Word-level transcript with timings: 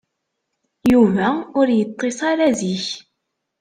Yuba 0.91 1.27
ur 1.59 1.67
yeṭṭis 1.77 2.17
ara 2.29 2.47
zik. 2.59 2.85